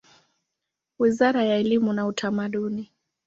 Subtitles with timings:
[0.99, 2.91] Wizara ya elimu na Utamaduni.